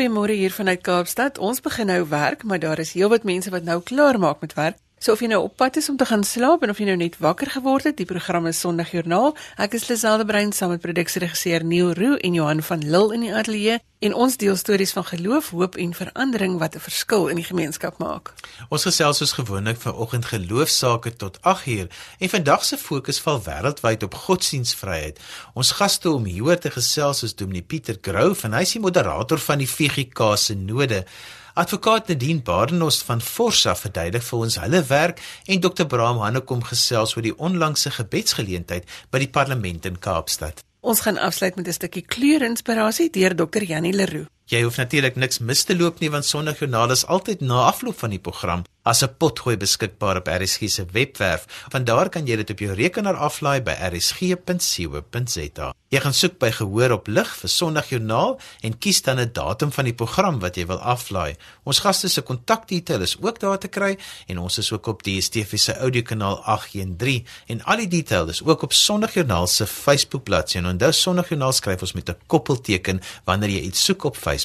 [0.00, 1.38] goeiemôre hier vanuit Kaapstad.
[1.38, 4.78] Ons begin nou werk, maar daar is heelwat mense wat nou klaar maak met werk.
[5.00, 6.98] So of jy nou op pad is om te gaan slaap en of jy nou
[7.00, 9.30] net wakker geword het, die program is Sondagjoernaal.
[9.56, 13.32] Ek is Liselde Brein saam met produksieregisseur Neil Roo en Johan van Lille in die
[13.32, 17.48] ateljee en ons deel stories van geloof, hoop en verandering wat 'n verskil in die
[17.48, 18.34] gemeenskap maak.
[18.68, 24.14] Ons gesels soos gewoonlik vanoggend geloofsaake tot 8uur en vandag se fokus val wêreldwyd op
[24.14, 25.18] godsdienstvryheid.
[25.54, 29.38] Ons gaste om hieroor te gesels is Dominee Pieter Grove en hy is die moderator
[29.38, 31.06] van die VGK se node.
[31.54, 35.86] Advokaat Nadine Badenhorst van Forsa verduidelik vir ons hulle werk en Dr.
[35.90, 40.62] Braam Hannekom gesels oor die onlangse gebedsgeleentheid by die parlement in Kaapstad.
[40.80, 43.62] Ons gaan afsluit met 'n stukkie kleurinspirasie deur Dr.
[43.62, 44.28] Janie Leroux.
[44.50, 48.10] Jy hoef natuurlik niks mis te loop nie want Sondagjoernaal is altyd na afloop van
[48.16, 51.44] die program as 'n potgooi beskikbaar op RSG se webwerf.
[51.68, 55.74] Van daar kan jy dit op jou rekenaar aflaai by rsg.co.za.
[55.88, 59.84] Jy gaan soek by gehoor op lig vir Sondagjoernaal en kies dan 'n datum van
[59.84, 61.36] die program wat jy wil aflaai.
[61.64, 65.58] Ons gaste se kontakdetail is ook daar te kry en ons is ook op DSTV
[65.58, 70.56] se audiokanaal 813 en al die detail is ook op Sondagjoernaal se Facebook bladsy.
[70.56, 74.39] En onthou Sondagjoernaal skryf ons met 'n koppelteken wanneer jy iets soek op Facebook.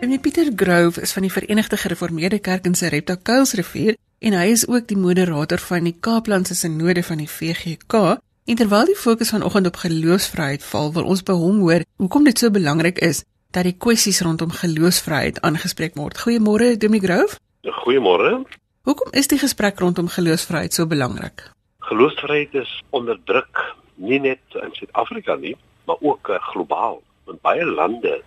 [0.00, 4.66] Meneer Pieter Grove is van die Verenigde Gereformeerde Kerk in Sarepta Kuilsrivier en hy is
[4.68, 8.18] ook die moderator van die Kaaplandse Sinode van die VGK.
[8.44, 12.38] En terwyl die fokus vanoggend op geloofsvryheid val, wil ons by hom hoor hoekom dit
[12.38, 13.22] so belangrik is
[13.54, 16.18] dat die kwessies rondom geloofsvryheid aangespreek word.
[16.18, 17.38] Goeiemôre, Dominee Grove.
[17.84, 18.42] Goeiemôre.
[18.88, 21.50] Hoekom is die gesprek rondom geloofsvryheid so belangrik?
[21.90, 27.00] Geloofsvryheid is onder druk nie net in Suid-Afrika nie, maar ook uh, globaal.
[27.26, 28.20] In baie lande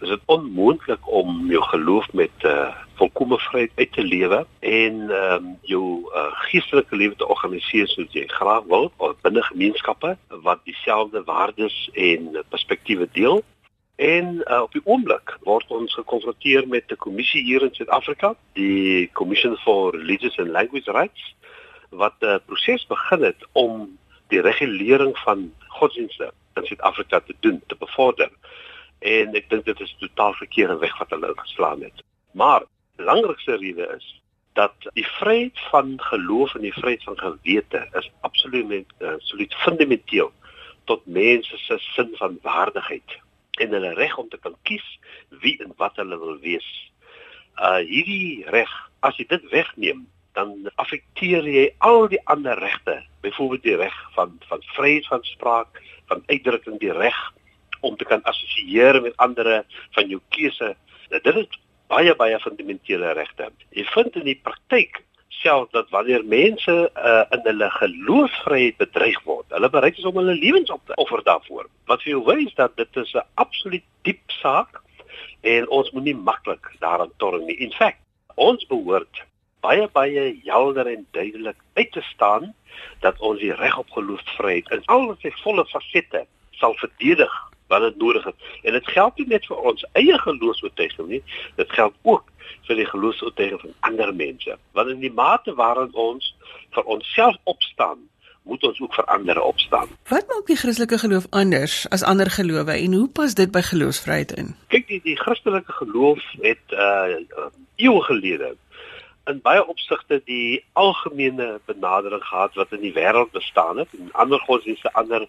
[0.00, 2.68] is dit onmoontlik om jou geloof met uh,
[3.00, 8.12] volkomme vryheid uit te lewe en ehm um, jou uh, geestelike lewe te organiseer soos
[8.12, 8.90] jy graag wil
[9.24, 10.12] binne gemeenskappe
[10.44, 13.40] wat dieselfde waardes en perspektiewe deel.
[13.96, 19.08] En uh, op die oomblik word ons gekonfronteer met 'n kommissie hier in Suid-Afrika, die
[19.12, 21.34] Commission for Religious and Language Rights,
[21.88, 27.62] wat 'n uh, proses begin het om die regulering van godsdienste in Suid-Afrika te doen,
[27.66, 28.30] te bevorder
[28.98, 32.02] en ek dink dit is totaal verkeerde weg wat hulle geslaan het.
[32.32, 32.64] Maar
[32.96, 34.22] belangrikste rede is
[34.52, 40.32] dat die vryheid van geloof en die vryheid van gewete is absoluut uh, absoluut fundamenteel
[40.84, 43.18] tot mense se sin van waardigheid
[43.60, 44.86] en hulle reg om te kan kies
[45.28, 46.68] wie en wat hulle wil wees.
[47.58, 50.06] Uh hierdie reg, as jy dit wegneem,
[50.38, 55.80] dan affekteer jy al die ander regte, byvoorbeeld die reg van van vryheid van spraak,
[56.10, 57.18] van uitdrukking, die reg
[57.80, 59.64] om te kan assosieer met ander
[59.96, 60.74] van jou keuse.
[61.10, 61.58] Dit is
[61.90, 63.50] baie baie fundamentele regte.
[63.74, 65.02] Jy vind in die praktyk
[65.38, 70.34] self dat wanneer mense uh, in hulle geloofsvryheid bedreig word, hulle bereid is om hulle
[70.38, 71.68] lewens op te offer daarvoor.
[71.90, 74.82] Wat vir jou wys dat dit is 'n absoluut diep saak
[75.42, 77.58] en ons moet nie maklik daaraan torn nie.
[77.58, 77.98] In feite,
[78.34, 79.26] ons behoort
[79.60, 82.54] baie baie helder en duidelik uit te staan
[83.00, 86.24] dat ons die reg op geloofsvryheid in al sy volle fasette
[86.58, 87.34] sal verdedig
[87.68, 88.34] wat dit nodig het.
[88.62, 91.22] En dit geld nie net vir ons eie geloofsvertuiging nie,
[91.56, 92.30] dit geld ook
[92.68, 94.56] vir die geloofsvertuiging van ander mense.
[94.72, 96.34] Want in die mate waarin ons
[96.76, 98.00] vir onsself opstaan,
[98.48, 99.90] moet ons ook vir ander opstaan.
[100.08, 104.32] Wat maak die Christelike geloof anders as ander gelowe en hoe pas dit by geloofsvryheid
[104.40, 104.54] in?
[104.72, 107.20] Kyk, die, die Christelike geloof het uh
[107.78, 108.56] eeue gelede
[109.28, 114.40] in baie opsigte die algemene benadering gehad wat in die wêreld bestaan het en ander
[114.46, 115.26] godsdienste ander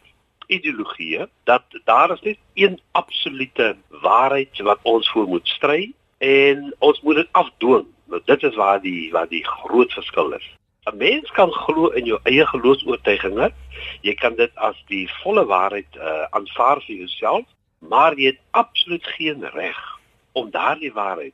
[0.47, 7.01] ideologieë dat daar is net een absolute waarheid wat ons voor moet stry en ons
[7.01, 7.85] moet dit afdwing.
[8.09, 10.47] Nou dit is waar die waar die groot verskil is.
[10.89, 13.53] 'n Mens kan glo in jou eie geloofs-oortuigings.
[14.01, 17.45] Jy kan dit as die volle waarheid uh, aanvaar vir jouself,
[17.79, 19.99] maar jy het absoluut geen reg
[20.31, 21.33] om daardie waarheid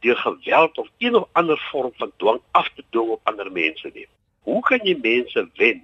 [0.00, 3.90] deur geweld of een of ander vorm van dwang af te dwing op ander mense
[3.94, 4.06] nie.
[4.40, 5.82] Hoe kan jy mense wen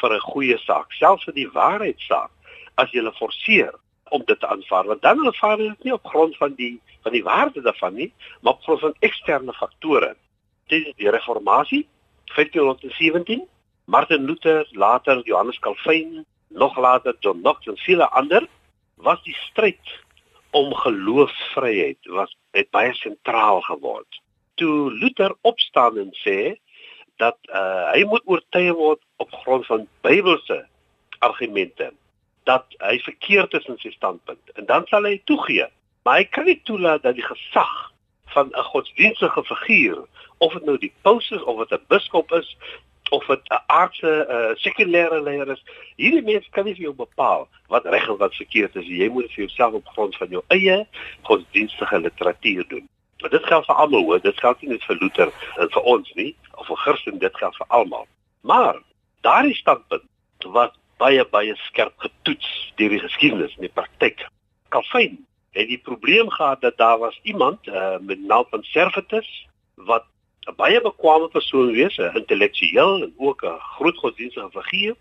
[0.00, 2.30] vir 'n goeie saak, selfs vir die waarheidsaak,
[2.74, 3.74] as jy hulle forceer
[4.10, 7.12] om dit te aanvaar, want dan aanvaar hulle dit nie op grond van die van
[7.12, 10.16] die waarde daarvan nie, maar op grond van eksterne faktore.
[10.66, 11.86] Dit is die reformatie
[12.34, 13.46] 1517,
[13.84, 18.46] Martin Luther, later Johannes Calvin, nog later John Knox en vele ander
[18.94, 20.00] was die stryd
[20.50, 24.20] om geloofsvryheid was het baie sentraal geword.
[24.54, 26.56] Toe Luther opstaan en sê
[27.16, 30.66] dat uh, hy moet oortuig word op grond van Bybelse
[31.18, 31.92] argumente
[32.48, 35.68] dat hy verkeerd is in sy standpunt en dan sal hy toegee.
[36.02, 37.74] Maar hy kan nie toelaat dat die gesag
[38.34, 40.06] van 'n godsdienstige figuur,
[40.38, 42.56] of dit nou die paus is of dit 'n biskop is
[43.10, 45.62] of dit 'n aardse uh, sekulêre leier is.
[45.96, 48.86] Hierdie mense kan nie vir jou bepaal wat reg en wat verkeerd is.
[48.86, 50.86] Jy moet vir jouself op grond van jou eie
[51.22, 52.88] godsdienstige literatuur doen.
[53.20, 56.12] Maar dit geld vir almal hoor, dit geld nie net vir Luther en vir ons
[56.14, 58.06] nie, of vir Christen, dit geld vir almal.
[58.40, 58.80] Maar
[59.20, 60.06] daardie standpunt
[60.46, 64.24] wat baie baie skerp getoets deur die geskiedenis en die praktyk.
[64.68, 65.18] Calvin
[65.56, 70.06] het die probleem gehad dat daar was iemand uh, met naam van Servetus wat
[70.48, 74.96] 'n baie bekwame persoon wees, 'n intellektueel en ook 'n groot godsdienstige figuur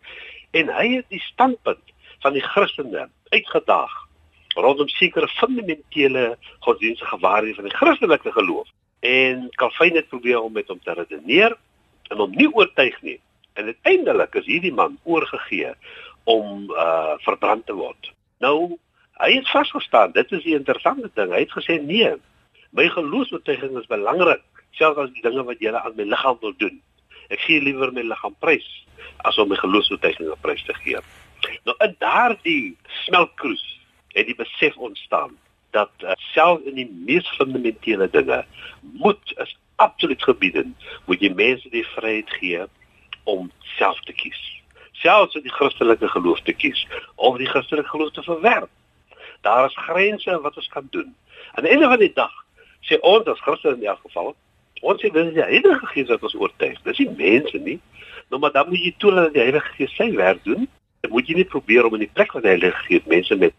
[0.51, 1.86] en hy het die standpunt
[2.19, 3.94] van die Christene uitgedaag
[4.56, 8.68] rondom sekere fundamentele godsdienstige waarhede van die Christelike geloof.
[9.00, 11.57] En Calvin het probeer om met hom te redeneer
[12.09, 13.19] en hom nie oortuig nie.
[13.53, 15.74] En uiteindelik is hierdie man oorgegee
[16.24, 18.12] om uh verbrand te word.
[18.39, 18.77] Nou,
[19.19, 21.31] hy het vasgestaan, dit is die interessante ding.
[21.31, 22.12] Hy het gesê nee,
[22.75, 24.42] my geloofsbetuiging is belangrik,
[24.77, 26.80] selfs as die dinge wat jy aan my liggaam wil doen.
[27.30, 28.68] Ek gee liewer my liggaam prys
[29.27, 31.01] as om my geloofsbetuiging prys te gee.
[31.68, 32.75] Nou in daardie
[33.06, 33.63] smeltkroes
[34.16, 35.38] het die besef ontstaan
[35.71, 38.45] dat uh, selfs in die mees fundamentele dinge
[38.81, 40.75] moet is absoluut gebiedend,
[41.06, 42.66] moet jy mense die vryheid gee
[43.30, 44.39] om self te kies.
[45.00, 46.81] Selfs om die Christelike geloof te kies
[47.16, 48.71] of die Christelike geloof te verwerp.
[49.45, 51.13] Daar is grense wat ons kan doen.
[51.54, 52.33] Aan die einde van die dag
[52.83, 54.33] sê ons as Christene in elk geval,
[54.81, 56.81] ons sê dis die Heilige Gees wat ons oortuig.
[56.84, 57.80] Dis nie mense nie.
[58.30, 60.68] Nou maar dan moet jy toelaat dat die Heilige Gees sy werk doen.
[61.02, 63.56] Dan moet jy nie probeer om in die plek van die Heilige Gees mense met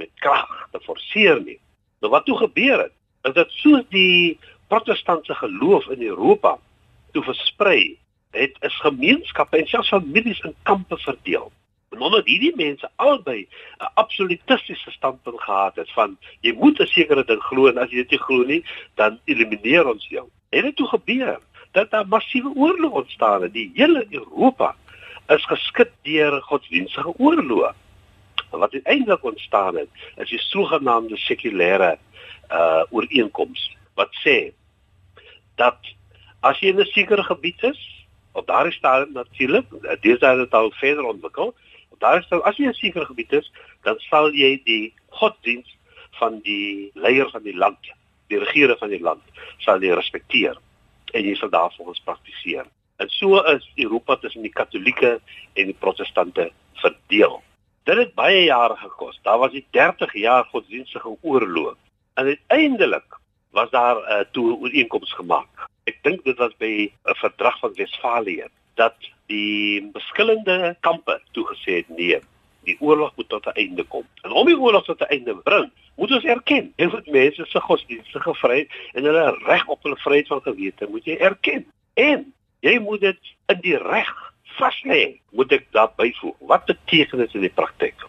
[0.00, 1.58] met krag te forceer nie.
[2.00, 2.92] Nou wat toe gebeur het,
[3.28, 4.38] is dat soos die
[4.72, 6.56] protestantse geloof in Europa
[7.12, 7.98] toe versprei
[8.32, 11.50] het is gemeenskappe en selfs families in kampe verdeel.
[11.92, 13.48] En omdat hierdie mense albei
[13.80, 17.96] 'n absolutistiese standpunt gehad het van jy moet 'n sekere ding glo en as jy
[17.96, 18.64] dit nie glo nie,
[18.94, 20.28] dan elimineer ons jou.
[20.52, 21.38] Het dit toe gebeur
[21.72, 23.52] dat daar massiewe oorloë ontstaan het.
[23.52, 24.74] Die hele Europa
[25.32, 27.72] is geskit deur godsdienstige oorloë.
[28.50, 29.88] Wat uiteindelik ontstaan het,
[30.20, 31.96] is die sogenaamde sekulêre
[32.52, 33.62] uh ooreenkoms
[33.96, 34.52] wat sê
[35.56, 35.78] dat
[36.40, 37.80] as jy in 'n sekere gebied is,
[38.32, 39.66] op daardie stadium natuurlik
[40.00, 41.54] dis daar het al verder ontwikkel
[41.88, 43.52] op daardie stadium as jy 'n sekere gebied is
[43.82, 45.76] dan sal jy die godsdiens
[46.10, 47.92] van die leier van die land
[48.32, 50.58] die regering van die land sal jy respekteer
[51.12, 52.66] en jy sal daarvolgens praktiseer.
[53.02, 55.18] En so is Europa tussen die katolieke
[55.58, 56.50] en die protestante
[56.80, 57.40] verdeel.
[57.88, 59.18] Dit het baie jare gekos.
[59.26, 61.76] Daar was die 30 jaar godsdienstige oorlog
[62.14, 63.18] en uiteindelik
[63.52, 65.68] was daar 'n uh, toe ooreenkoms gemaak.
[65.84, 68.94] Ek dink dit was by 'n verdrag van Wesfalië dat
[69.26, 72.20] die verskillende kampe toegesê het nee,
[72.64, 74.06] die oorlog moet tot 'n einde kom.
[74.22, 78.34] En om die oorlog tot 'n einde bring, moet ons erken, moet mense se godsdienstige
[78.34, 81.66] vryheid en hulle reg op hulle vryheid van gewete moet jy erken.
[81.94, 85.20] En jy moet dit in die reg vas lê.
[85.30, 86.36] Moet ek daar byvoeg?
[86.38, 88.06] Wat beteken dit in die praktyk?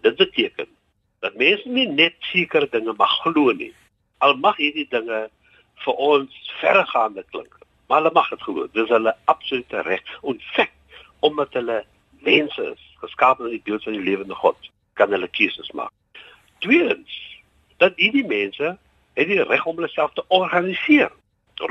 [0.00, 0.66] Dit beteken
[1.20, 3.72] dat mense nie net sekere dinge mag glo nie.
[4.18, 5.28] Al mag hierdie dinge
[5.84, 7.58] vir ons verregaande klink.
[7.88, 8.66] Maar hulle mag dit glo.
[8.72, 10.02] Dis hulle absolute reg.
[10.22, 10.72] En fek
[11.20, 11.84] omdat hulle
[12.24, 15.92] mense is, geskaap in die beeld van die lewende God, kan hulle keuses maak.
[16.64, 17.14] Tweedens,
[17.82, 18.76] dat hierdie mense
[19.14, 21.12] het die reg om hulle self te organiseer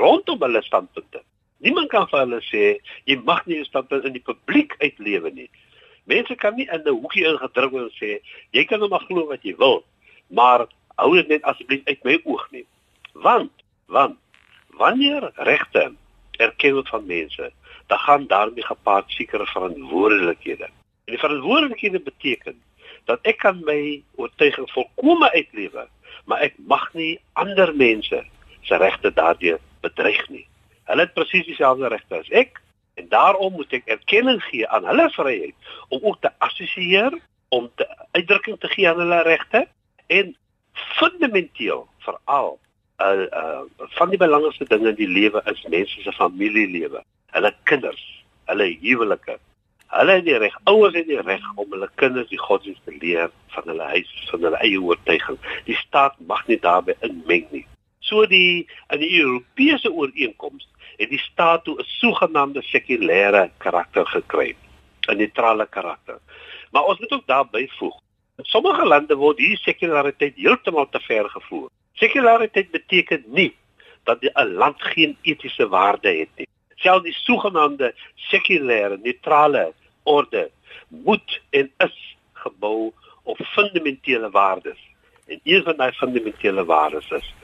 [0.00, 1.22] rondom hulle standpunte.
[1.64, 2.64] Niemand kan vir hulle sê
[3.08, 5.50] jy mag nie jou standpunt in die publiek uitlewe nie.
[6.10, 8.20] Mense kan nie in 'n hoekie ingedruk word en sê
[8.52, 9.84] jy kan nou maar glo wat jy wil,
[10.28, 12.66] maar hou dit net asseblief uit my oog nie.
[13.12, 13.52] Want
[13.86, 14.16] Want
[14.68, 15.92] wanneer regte
[16.30, 17.52] erken word van mense,
[17.86, 20.64] dan gaan daarmee gepaard sekere verantwoordelikhede.
[21.04, 22.62] En die verantwoordelikhede beteken
[23.04, 25.88] dat ek kan my oortuiging volkome uitlewe,
[26.24, 28.24] maar ek mag nie ander mense
[28.64, 30.46] se regte daardeur bedreig nie.
[30.88, 32.60] Hulle het presies dieselfde regte as ek
[32.94, 37.12] en daarom moet ek erkenning gee aan hulle vryheid om ook te assosieer,
[37.48, 37.86] om te
[38.16, 39.66] uitdrukking te gee aan hulle regte
[40.06, 40.36] en
[40.96, 42.58] fundamenteel veral
[43.02, 47.02] uh, uh van die belangrikste dinge in die lewe is mense se familielewe,
[47.34, 48.02] hulle kinders,
[48.50, 49.38] hulle huwelike.
[49.94, 53.30] Hulle het die reg, ouers het die reg om hulle kinders die godsdienst te leer
[53.54, 55.38] van hulle huis, van hulle eie oortuiging.
[55.68, 57.66] Die staat mag nie daarbey inmeng nie.
[58.04, 60.66] So die in die Europese ooreenkoms
[60.98, 64.54] het die staat toe 'n sogenaamde sekulêre karakter gekry,
[65.08, 66.18] 'n neutrale karakter.
[66.72, 68.00] Maar ons moet ook daarby voeg,
[68.36, 71.68] in sommige lande word hierdie sekulariteit heeltemal te ver gevoer.
[71.92, 73.54] Sekulariteit beteken nie
[74.04, 76.48] dat 'n land geen etiese waarde het nie.
[76.84, 77.94] Selfs die sogenaamde
[78.28, 79.70] sekulêre neutrale
[80.04, 80.50] orde
[80.88, 81.96] moet en is
[82.44, 82.92] gebou
[83.24, 84.80] op fundamentele waardes.
[85.26, 87.34] En een van daai fundamentele waardes is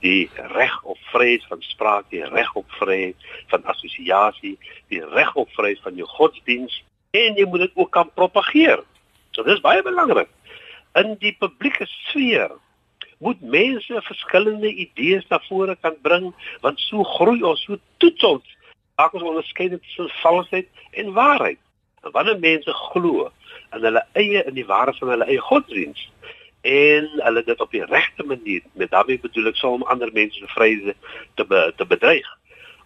[0.00, 3.16] die reg op vryheid van spraak, die reg op vryheid
[3.46, 4.56] van assosiasie,
[4.88, 8.82] die reg op vryheid van jou godsdiens en jy moet dit ook kan propageer.
[9.36, 10.30] So dis baie belangrik.
[10.96, 12.54] In die publieke sfeer
[13.18, 16.30] moet mense verskillende idees na vore kan bring
[16.62, 18.56] want so groei ons, so toets ons.
[18.98, 21.58] Maak ons onderskeid tussen valsheid en waarheid.
[22.02, 23.30] En wanneer mense glo
[23.72, 26.08] in hulle eie in die waarheid van hulle eie godsdiens
[26.66, 30.38] en hulle dit op die regte manier met daarmee bedoel ek sou om ander mense
[30.38, 30.96] se vryheid
[31.38, 32.26] te be, te bedreig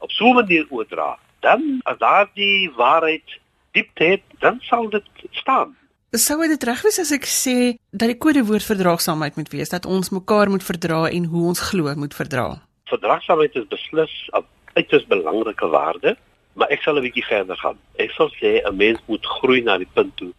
[0.05, 3.39] op so 'n manier oordra dan as daardie waarheid
[3.73, 5.77] diepte het dan sal dit staan
[6.13, 10.11] Sou dit reg wees as ek sê dat die kodewoord verdraagsaamheid moet wees dat ons
[10.11, 12.61] mekaar moet verdra en hoe ons glo moet verdra?
[12.85, 16.17] Verdraagsaamheid is beslis 'n uiters belangrike waarde,
[16.55, 17.79] maar ek sal 'n bietjie verder gaan.
[17.99, 20.33] Ek sal sê 'n mens moet groei na die punt toe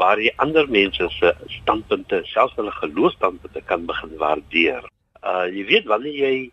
[0.00, 4.86] waar jy ander mense se standpunte, selfs hulle geloofstandpunte kan begin waardeer.
[5.22, 6.50] Uh jy weet wanneer jy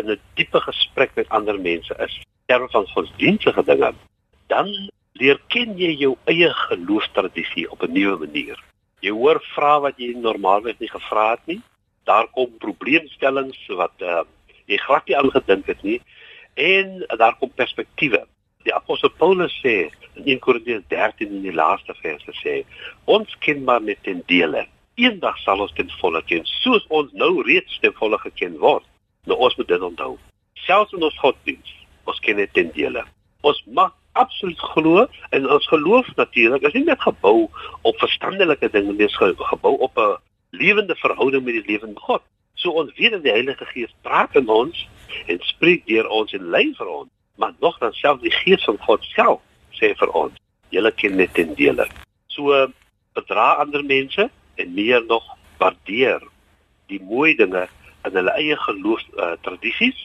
[0.00, 3.92] in 'n diepe gesprek met ander mense is, terwyl van godsdienstige dinge,
[4.48, 4.68] dan
[5.12, 8.58] leer ken jy jou eie geloofstradisie op 'n nuwe manier.
[9.00, 11.60] Jy hoor vrae wat jy normaalweg nie gevra het nie.
[12.04, 14.22] Daar kom probleemstellings wat uh,
[14.66, 16.00] jy glad nie aangedink het nie
[16.56, 18.24] en daar kom perspektiewe.
[18.64, 22.64] Die apostel Paulus sê in 1 Korintiërs 13 in die laaste verse sê:
[23.04, 24.66] "Ons ken maar net ten dele.
[24.94, 28.84] Eendag sal ons ten volle ken, soos ons nou reeds ten volle geken word."
[29.26, 30.16] Nou ons moet dit onthou.
[30.54, 33.04] Selfs in ons godsdiens, ons ken net ten dele.
[33.40, 37.50] Ons mag absoluut glo en ons geloof natuurlik is nie net gebou
[37.82, 40.16] op verstandelike dinge nie, dis gebou op 'n
[40.50, 42.22] lewende verhouding met die lewende God.
[42.54, 44.88] So ons weet dat die Heilige Gees praat in ons
[45.26, 48.78] en spreek deur ons en lei vir ons, maar nog dan self die Gees van
[48.86, 49.40] God self
[49.76, 50.34] sê vir ons,
[50.72, 51.86] julle ken net in dele.
[52.32, 52.66] So
[53.16, 55.24] bedra ander mense en meer nog
[55.58, 56.24] waardeer
[56.88, 57.66] die mooi dinge
[58.06, 59.98] in hulle eie geloof uh, tradisies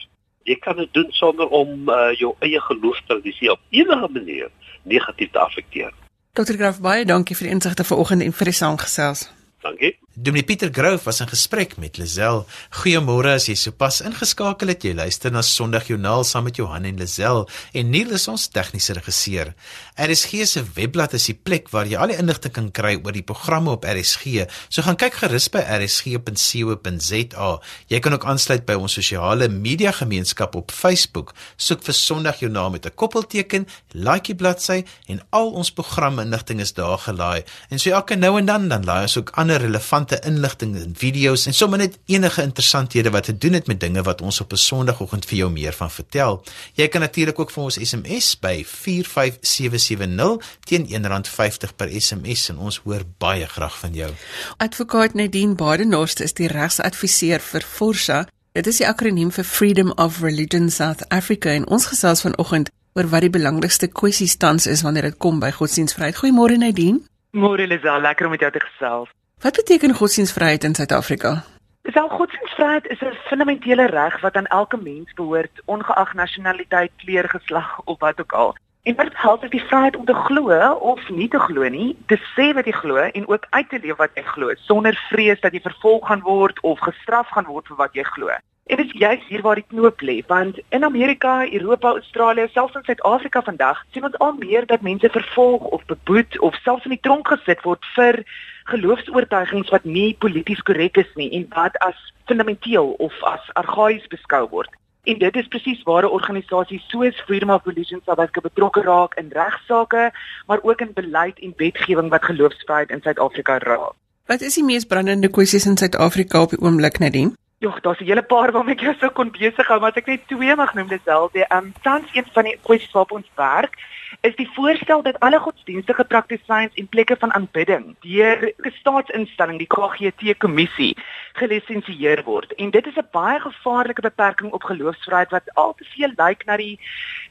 [0.44, 4.50] jy kan dit doen sonder om uh, jou eie geloofstradisie op enige manier
[4.82, 5.92] negatief te affekteer.
[6.32, 6.56] Dr.
[6.56, 9.28] Graaf baie dankie vir die insigte vanoggend en vir die saamgesels.
[9.62, 9.94] Dankie.
[10.14, 12.42] Dominee Pieter Grove was in gesprek met Lazel.
[12.82, 14.82] Goeiemôre as jy sopas ingeskakel het.
[14.84, 19.54] Jy luister na Sondagjoernaal saam met Johan en Lazel en Neil is ons tegniese regisseur.
[19.96, 23.24] RSG se webblad is die plek waar jy al die inligting kan kry oor die
[23.24, 24.44] programme op RSG.
[24.68, 27.48] So gaan kyk gerus by rsg.co.za.
[27.94, 31.32] Jy kan ook aansluit by ons sosiale media gemeenskap op Facebook.
[31.56, 36.74] Soek vir Sondagjoernaal met 'n koppelteken, like die bladsy en al ons programme inligting is
[36.74, 37.44] daar gelaai.
[37.70, 40.94] En so elke nou en dan dan laai ons ook ander relevante relevante inligting en
[40.96, 44.52] video's en sommer net enige interessanthede wat te doen het met dinge wat ons op
[44.52, 46.44] 'n Sondagoggend vir jou meer van vertel.
[46.74, 52.80] Jy kan natuurlik ook vir ons SMS by 45770 teen R1.50 per SMS en ons
[52.84, 54.10] hoor baie graag van jou.
[54.56, 58.26] Advokaat Nadine Badenhorst is die regsadviseur vir Forsa.
[58.52, 63.08] Dit is die akroniem vir Freedom of Religion South Africa en ons gesels vanoggend oor
[63.08, 66.16] wat die belangrikste kwessies tans is wanneer dit kom by godsdienstvryheid.
[66.16, 67.00] Goeiemôre Nadine.
[67.32, 69.08] Môre Lisa, lekker om met jou te gesels.
[69.42, 71.42] Wat beteken godsdienstvryheid in Suid-Afrika?
[71.82, 77.80] Wel, godsdienstvryheid is 'n fundamentele reg wat aan elke mens behoort, ongeag nasionaliteit, kleur, geslag
[77.84, 78.56] of wat ook al.
[78.82, 82.54] En dit help die vryheid om te glo of nie te glo nie, te sê
[82.54, 85.60] wat jy glo en ook uit te leef wat jy glo sonder vrees dat jy
[85.60, 88.28] vervolg gaan word of gestraf gaan word vir wat jy glo.
[88.66, 92.74] En dit is juist hier waar die knoop lê, want in Amerika, Europa, Australië, selfs
[92.74, 96.90] in Suid-Afrika vandag, sien ons al meer dat mense vervolg of beboet of selfs in
[96.90, 98.24] die tronk gesit word vir
[98.64, 104.48] geloofs-oortuigings wat nie polities korrek is nie en wat as fundamenteel of as argaïs beskou
[104.48, 104.70] word.
[105.04, 109.14] En dit is presies waar 'n organisasie soos Freedom of Religion South Africa betrokke raak
[109.14, 110.12] in regsaake,
[110.46, 113.92] maar ook in beleid en wetgewing wat geloofsvryheid in Suid-Afrika raak.
[114.26, 117.32] Wat is die mees brandende kwessies in Suid-Afrika op die oomblik, Nadine?
[117.62, 120.06] Ja, daar's 'n hele paar waarmee ek jou sou kon besig hou, maar as ek
[120.06, 123.12] net twee mag noem, dis wel die ehm um, tans een van die kwessies waarop
[123.12, 123.74] ons werk
[124.20, 129.66] is die voorstel dat alle godsdienstige praktisyns en plekke van aanbidding deur 'n staatsinstelling, die
[129.66, 130.96] KGT kommissie,
[131.32, 132.52] gelisensieer word.
[132.54, 136.56] En dit is 'n baie gevaarlike beperking op geloofsvryheid wat al te veel lyk na
[136.56, 136.80] die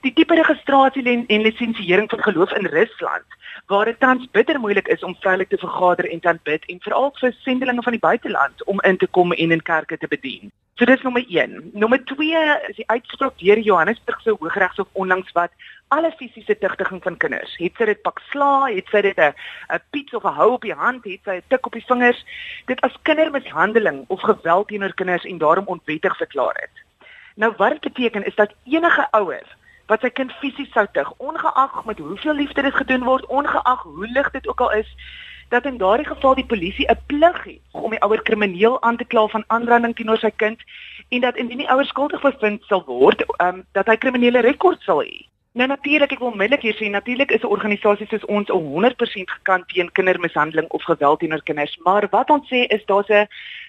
[0.01, 3.27] die tipe registrasie en, en lisensiering van geloof in Rusland
[3.67, 7.11] waar dit tans bitter moeilik is om vrylik te vergader en te aanbid en veral
[7.19, 10.51] vir sendelinge van die buiteland om in te kom en in kerke te bedien.
[10.75, 11.71] So dis nommer 1.
[11.73, 15.51] Nommer 2 is die uitspraak deur Johannesburgse Hooggeregshof onlangs wat
[15.93, 19.33] alle fisiese tugtiging van kinders, het sy dit pak sla, het sy dit 'n
[19.91, 22.25] piets of 'n hou op die hand, het sy 'n tik op die vingers,
[22.65, 26.75] dit as kindermishandeling of geweld teenoor kinders en daarom onwettig verklaar het.
[27.35, 29.45] Nou wat dit beteken is dat enige ouer
[29.91, 34.07] wat sy kind fisies sou tug, ongeag met hoeveel liefde dit gedoen word, ongeag hoe
[34.15, 34.87] lig dit ook al is,
[35.51, 39.05] dat in daardie geval die polisie 'n plig het om die ouer krimineel aan te
[39.05, 40.59] kla van aanranding teenoor sy kind
[41.09, 45.03] en dat indien die ouer skuldig bevind sal word, um, dat hy kriminele rekord sal
[45.03, 45.27] hê.
[45.53, 49.67] Nou natuurlik, ek wil onmiddellik hier sê natuurlik is 'n organisasie soos ons 100% gekant
[49.67, 53.27] teen kindermishandeling of geweld teenoor kinders, maar wat ons sê is daar's 'n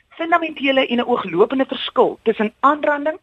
[0.09, 3.19] fundamentele en 'n ooglopende verskil tussen aanranding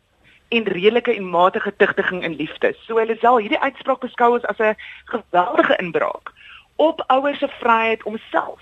[0.50, 2.76] en redelike en matige tugtiging in liefde.
[2.86, 4.76] So hulle sal hierdie uitspraak beskou as 'n
[5.06, 6.34] geweldige inbraak
[6.76, 8.60] op ouers se vryheid om self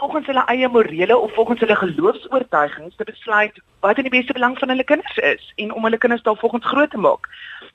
[0.00, 4.58] volgens hulle eie morele of volgens hulle geloofs-oortuigings te besluit wat in die beste belang
[4.58, 7.28] van hulle kinders is en om hulle kinders daar volgens groot te maak.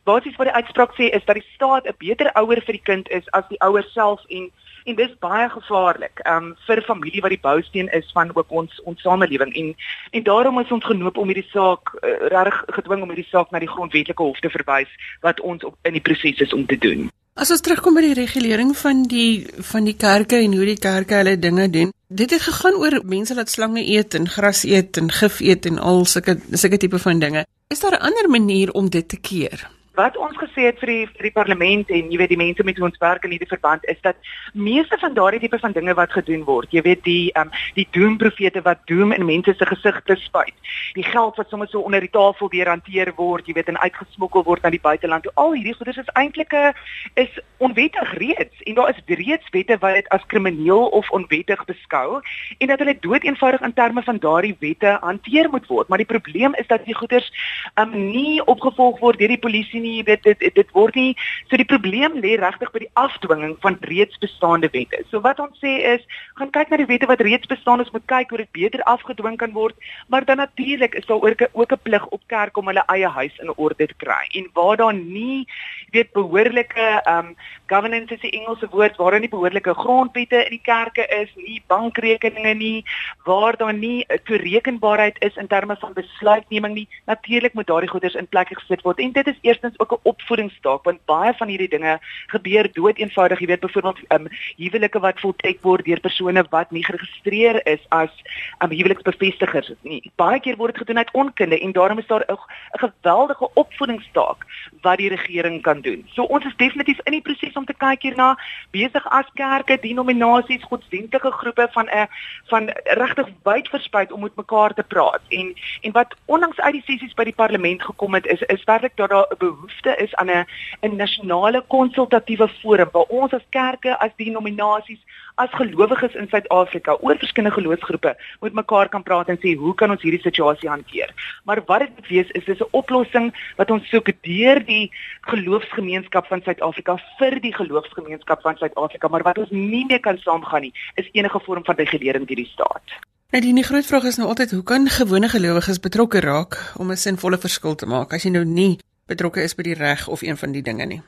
[0.10, 3.10] Basies wat die uitspraak sê is dat die staat 'n beter ouer vir die kind
[3.10, 4.50] is as die ouer self en
[4.86, 9.02] en dis baie gevaarlik um vir familie wat die bousteen is van ook ons ons
[9.02, 9.74] samelewing en
[10.12, 13.62] en daarom is ons genoop om hierdie saak uh, reg gedwing om hierdie saak na
[13.64, 14.92] die grondwetlike hof te verwys
[15.26, 17.10] wat ons op in die proses is om te doen.
[17.36, 21.18] As ons terugkom by die regulering van die van die kerke en hoe die kerke
[21.20, 21.92] hulle dinge doen.
[22.08, 25.82] Dit het gegaan oor mense wat slange eet en gras eet en gif eet en
[25.82, 27.44] al sulke sulke tipe van dinge.
[27.74, 29.68] Is daar 'n ander manier om dit te keer?
[29.96, 32.78] Wat ons gesê het vir die vir die parlement en jy weet die mense met
[32.80, 34.16] wie ons werk in hierdie verband is dat
[34.54, 38.64] meeste van daardie tipe van dinge wat gedoen word, jy weet die um, die doemprofete
[38.66, 40.54] wat doem in mense se gesigte spuit.
[40.96, 44.46] Die geld wat sommer so onder die tafel weer hanteer word, jy weet en uitgesmokkel
[44.48, 45.28] word na die buiteland.
[45.36, 46.74] Al hierdie goeders is eintlik 'n
[47.16, 52.22] is onwettig reeds en daar is reeds wette wat dit as krimineel of onwettig beskou
[52.58, 55.88] en dat hulle dood eenvoudig in terme van daardie wette hanteer moet word.
[55.88, 57.32] Maar die probleem is dat die goeders
[57.76, 61.14] um, nie opgevolg word deur die polisie nie, dit dit dit, word nie
[61.50, 65.04] so die probleem lê regtig by die afdwinging van reeds bestaande wette.
[65.12, 66.06] So wat ons sê is,
[66.40, 69.38] gaan kyk na die wette wat reeds bestaan, ons moet kyk hoe dit beter afgedwing
[69.42, 69.78] kan word,
[70.10, 73.08] maar dan natuurlik is daar ook 'n ook 'n plig op kerk om hulle eie
[73.08, 74.26] huis in orde te kry.
[74.40, 75.48] En waar daar nie
[75.92, 77.36] weet behoorlike um
[77.68, 81.62] governance is die Engelse woord waar daar nie behoorlike grondwette in die kerke is nie,
[81.68, 82.86] bankrekeninge nie,
[83.26, 86.88] waar daar nie 'n toerekenbaarheid is in terme van besluitneming nie.
[87.06, 89.00] Natuurlik moet daardie goeders in plek gesit word.
[89.00, 93.40] En dit is eerstens ook 'n opvoedingsstaak want baie van hierdie dinge gebeur dood eenvoudig,
[93.40, 98.12] jy weet byvoorbeeld um huwelike wat voltrek word deur persone wat nie geregistreer is as
[98.60, 100.12] um huweliksbevestigers nie.
[100.16, 102.38] Baie keer word dit gedoen uit onkunde en daarom is daar 'n
[102.72, 104.46] geweldige opvoedingsstaak
[104.82, 106.08] wat die regering kan doen.
[106.14, 108.38] So ons is definitief in die proses om te kyk hierna
[108.72, 112.08] besig as kerke, denominasies, godsdienstige groepe van 'n
[112.46, 115.22] van regtig wyd versprei om met mekaar te praat.
[115.30, 118.96] En en wat onlangs uit die sessies by die parlement gekom het is is werklik
[118.96, 119.65] dat daar 'n behoefte
[119.98, 120.46] is aan 'n
[120.82, 125.00] 'n nasionale konsultatiewe forum waar ons as kerke, as denominasies,
[125.36, 129.92] as gelowiges in Suid-Afrika oor verskillende geloofsgroepe met mekaar kan praat en sê hoe kan
[129.92, 131.14] ons hierdie situasie hanteer.
[131.44, 136.28] Maar wat dit moet wees is dis 'n oplossing wat ons soek deur die geloofsgemeenskap
[136.28, 140.74] van Suid-Afrika vir die geloofsgemeenskap van Suid-Afrika, maar wat ons nie meer kan saamgaan nie,
[140.96, 142.98] is enige vorm van regulering deur die staat.
[143.30, 146.98] Die, die groot vraag is nou altyd hoe kan gewone gelowiges betrokke raak om 'n
[146.98, 150.38] sinvolle verskil te maak as jy nou nie betrokke is by die reg of een
[150.38, 151.02] van die dinge nie.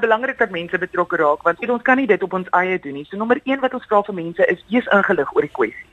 [0.00, 3.06] Belangrik dat mense betrokke raak want ons kan nie dit op ons eie doen nie.
[3.08, 5.86] So nommer 1 wat ons vra vir mense is wees ingelig oor die kwessies.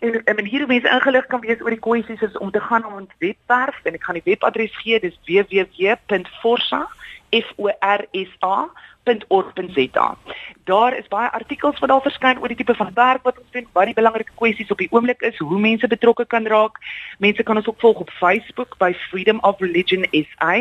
[0.00, 2.86] En 'n manier hoe mense ingelig kan wees oor die kwessies is om te gaan
[2.86, 6.88] op ons webwerf en ek gaan die webadres gee, dis www.forsa
[7.32, 8.70] f o r s a
[9.04, 10.16] www.org.za.
[10.64, 13.66] Daar is baie artikels wat daar verskyn oor die tipe van werk wat ons doen,
[13.72, 16.78] wat die belangrike kwessies op die oomblik is, hoe mense betrokke kan raak.
[17.18, 20.54] Mense kan ons ook volg op Facebook by Freedom of Religion SA.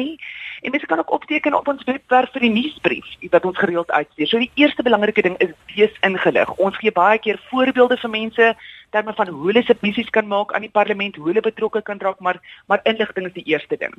[0.61, 4.27] En mense kan ook opteken op ons webwerf vir die nuusbrief wat ons gereeld uitstuur.
[4.27, 6.51] So die eerste belangrike ding is wees ingelig.
[6.57, 8.55] Ons gee baie keer voorbeelde vir mense
[8.89, 12.19] terme van hoe hulle submissies kan maak aan die parlement, hoe hulle betrokke kan raak,
[12.19, 13.93] maar maar inligting is die eerste ding.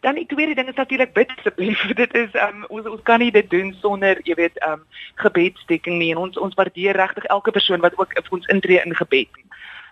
[0.00, 1.82] Dan die tweede ding is natuurlik bid asseblief.
[2.02, 4.84] Dit is um ons ons kan nie dit doen sonder, jy weet, um
[5.22, 8.94] gebedsdekking nie en ons ons waardeer regtig elke persoon wat ook vir ons intree in
[8.94, 9.42] gebed.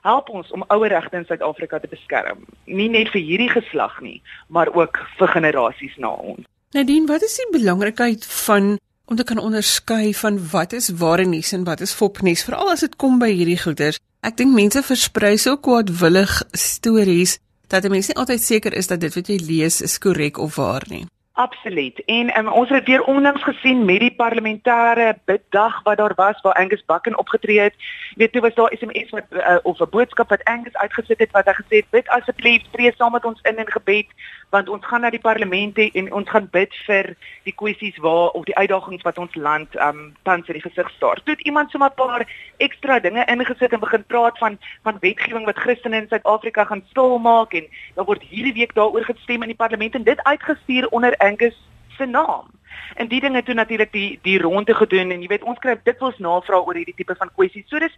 [0.06, 2.44] Help ons om ouer regte in Suid-Afrika te beskerm.
[2.64, 6.46] Nie net vir hierdie geslag nie, maar ook vir generasies na ons.
[6.76, 11.52] Nadine, wat is die belangrikheid van om te kan onderskei van wat is ware nuus
[11.54, 13.98] en wat is fopnuus, veral as dit kom by hierdie goeters?
[14.26, 19.00] Ek dink mense versprei so kwaadwillig stories dat 'n mens nie altyd seker is dat
[19.00, 21.06] dit wat jy lees is korrek of waar nie.
[21.36, 22.04] Absoluut.
[22.04, 26.52] En um, ons het weer onlangs gesien met die parlementêre biddag wat daar was waar
[26.52, 27.74] Angus Bakken opgetree het.
[27.76, 31.30] Jy weet, toe was daar SMS wat uh, of 'n boodskap wat Angus uitgesit het
[31.30, 34.06] wat hy gesê het: "Bid asseblief, tree saam met ons in in gebed,
[34.50, 38.44] want ons gaan na die parlement en ons gaan bid vir die kwessies waar of
[38.44, 41.90] die uitdagings wat ons land um tans in die gesig staar." Toe het iemand sommer
[41.90, 46.64] 'n paar ekstra dinge ingesit en begin praat van van wetgewing wat Christene in Suid-Afrika
[46.64, 50.22] gaan stil maak en daar word hierdie week daaroor gestem in die parlement en dit
[50.22, 51.56] uitgestuur onder Angus
[51.96, 52.52] se naam.
[52.94, 56.00] En die dinge toe natuurlik die die ronde gedoen en jy weet ons kry dit
[56.00, 57.68] wels navraag oor hierdie tipe van kwessies.
[57.68, 57.94] So dis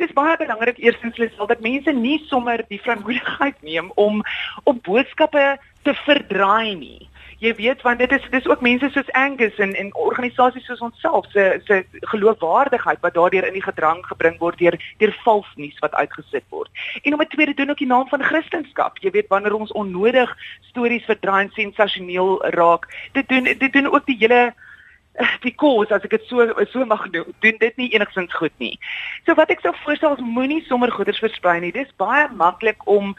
[0.00, 4.22] dis baie belangrik eerstens is dat mense nie sommer die verantwoordelikheid neem om
[4.64, 5.44] om boodskappe
[5.86, 9.94] te verdraai nie jy weet want dit is dis ook mense soos Angus en en
[9.94, 15.14] organisasies soos onsself se se geloofwaardigheid wat daardeur in die gedrang gebring word deur deur
[15.24, 16.70] vals nuus wat uitgesit word.
[17.02, 18.92] En om 'n tweede doen ook die naam van Christendom.
[19.00, 24.06] Jy weet wanneer ons onnodig stories verdraai en sensasioneel raak, dit doen dit doen ook
[24.06, 24.54] die hele
[25.14, 28.58] eh, die kos as ek dit so so mag doen, doen dit nie enigsins goed
[28.58, 28.78] nie.
[29.26, 31.72] So wat ek sou voorstel is moenie sommer goeders versprei nie.
[31.72, 33.14] Dis baie maklik om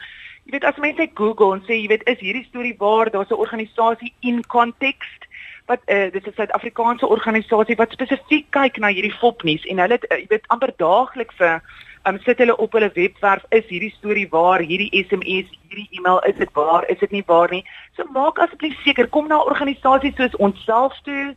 [0.46, 3.42] jy weet as mense Google en sê jy weet is hierdie storie waar daar's 'n
[3.44, 5.26] organisasie in context
[5.66, 9.98] wat uh, dit is 'n Suid-Afrikaanse organisasie wat spesifiek kyk na hierdie fopnuus en hulle
[9.98, 11.60] uh, jy weet amper daaglikse
[12.06, 16.36] um, sit hulle op hulle webwerf is hierdie storie waar hierdie SMS hierdie e-mail is
[16.38, 17.64] dit waar is dit nie waar nie?
[17.96, 21.34] So maak asseblief seker kom na organisasies soos onsself toe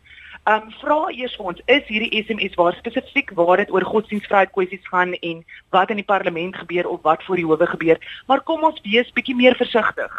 [0.49, 4.87] um, vra eers vir ons, is hierdie SMS waar spesifiek waar dit oor godsdienstvryheid kwessies
[4.91, 5.43] gaan en
[5.75, 9.11] wat in die parlement gebeur of wat voor die howe gebeur, maar kom ons wees
[9.15, 10.13] bietjie meer versigtig.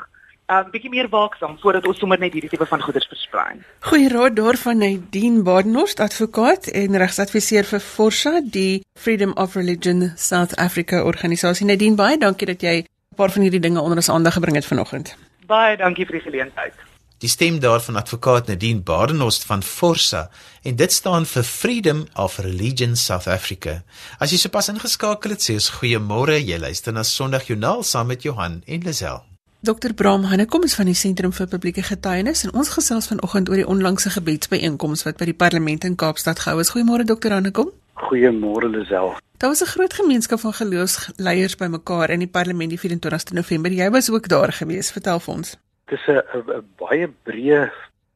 [0.51, 3.61] Ehm um, bietjie meer waaksaam voordat ons sommer net hierdie tipe van goeders versprei.
[3.87, 10.57] Goeie raad daarvan Nadine Badenhorst, advokaat en regsadviseur vir Forsa, die Freedom of Religion South
[10.57, 11.67] Africa organisasie.
[11.67, 14.67] Nadine, baie dankie dat jy 'n paar van hierdie dinge onder ons aandag gebring het
[14.67, 15.17] vanoggend.
[15.47, 16.90] Baie dankie vir die geleentheid.
[17.21, 20.31] Die stem daarvan advokaat Nadine Badenhorst van Forsa
[20.63, 23.83] en dit staan vir Freedom of Religion South Africa.
[24.19, 26.39] As jy sopas ingeskakel het, sê ons goeiemôre.
[26.41, 29.21] Jy luister na Sondag Joernaal saam met Johan en Lisel.
[29.61, 29.93] Dr.
[29.93, 33.69] Bram Hannekom is van die Sentrum vir Publieke Getuienis en ons gesels vanoggend oor die
[33.69, 36.73] onlangse gebedsbyeenkoms wat by die parlement in Kaapstad gehou is.
[36.73, 37.37] Goeiemôre Dr.
[37.37, 37.69] Hannekom.
[38.09, 39.19] Goeiemôre Lisel.
[39.37, 43.73] Daar was 'n groot gemeenskap van geloofsleiers bymekaar in die parlement die 24ste November.
[43.73, 44.91] Jy was ook daar gewees.
[44.91, 45.59] Vertel vir ons
[45.91, 47.71] dis 'n baie breë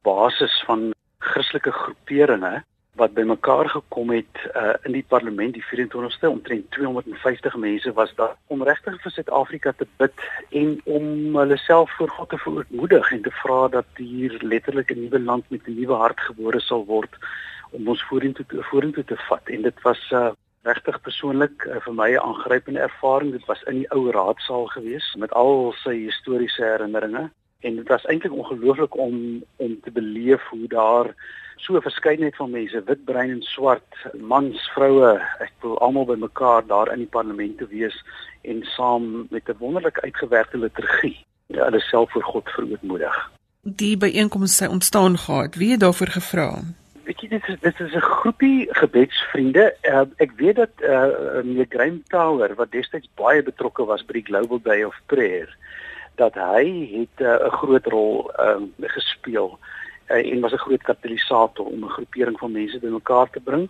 [0.07, 2.63] basis van Christelike groeperinge
[2.95, 8.37] wat bymekaar gekom het uh, in die parlement die 24ste omtrent 250 mense was daar
[8.47, 10.23] om regtig vir Suid-Afrika te bid
[10.61, 15.01] en om hulle self voor God te verootmoedig en te vra dat hier letterlik 'n
[15.03, 17.19] nuwe land met 'n nuwe hart gebore sal word
[17.71, 19.49] om ons vorentoe te vorentoe te vat.
[19.49, 20.31] En dit was uh,
[20.63, 23.31] regtig persoonlik uh, vir my 'n aangrypende ervaring.
[23.31, 27.31] Dit was in die ou raadsaal gewees met al sy historiese herinneringe
[27.65, 31.13] en dit was eintlik ongelooflik om om te beleef hoe daar
[31.55, 36.67] so 'n verskeidenheid van mense, wit, bruin en swart, mans, vroue, ek wil almal bymekaar
[36.67, 38.03] daar in die parlement te wees
[38.41, 43.31] en saam met 'n wonderlik uitgewerkte liturgie hulle self voor God verootmoedig.
[43.61, 45.55] Die byeenkoms sy ontstaan gehad.
[45.55, 46.49] Wie het daarvoor gevra?
[47.03, 49.75] Weet jy dit is dit is 'n groepie gebedsvriende.
[49.81, 54.13] Uh, ek weet dat eh uh, meneer Graham Tower wat destyds baie betrokke was by
[54.13, 55.57] die Global Day of Prayer
[56.15, 56.65] dat hy
[56.99, 59.59] het eh, 'n uh, groot rol um, gespeel.
[60.07, 63.69] Uh, en was 'n groot katalisator om 'n groepering van mense bymekaar te bring.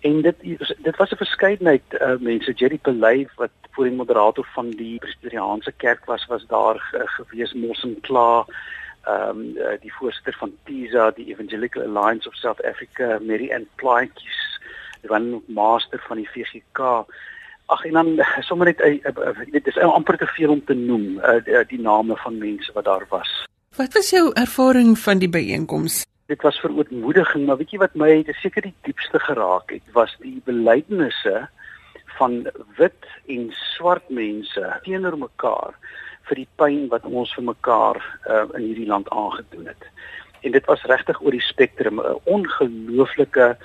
[0.00, 0.36] En dit
[0.78, 2.52] dit was 'n verskeidenheid uh, mense.
[2.52, 7.52] Jerry Pelay wat voor die moderator van die Presbyteriaanse kerk was was daar uh, gewees.
[7.52, 8.46] Mossen Kla
[9.02, 13.68] ehm um, uh, die voorsitter van TISA die Evangelical Alliance of South Africa Mary Ann
[13.74, 14.60] Plaatjes
[15.00, 16.78] die van master van die VGK
[17.66, 21.20] Ag en dan sommer net eh, eh, dit is amper te veel om te noem
[21.44, 23.46] die, die name van mense wat daar was.
[23.76, 26.02] Wat was jou ervaring van die byeenkoms?
[26.26, 30.40] Dit was verootmoediging, maar weet jy wat my seker die diepste geraak het, was die
[30.44, 31.48] belydenisse
[32.18, 32.42] van
[32.76, 35.76] wit en swart mense teenoor mekaar
[36.28, 39.88] vir die pyn wat ons vir mekaar uh, in hierdie land aangedoen het.
[40.42, 43.56] En dit was regtig oor die spektrum 'n ongelooflike